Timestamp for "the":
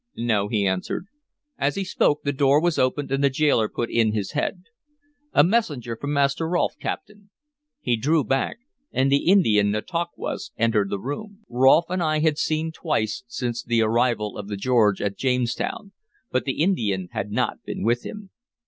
2.23-2.33, 3.23-3.29, 9.11-9.25, 10.89-10.97, 13.63-13.83, 14.47-14.57, 16.45-16.63